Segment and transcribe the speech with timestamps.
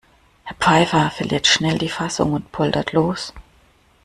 [0.45, 3.35] Herr Pfeiffer verliert schnell die Fassung und poltert los.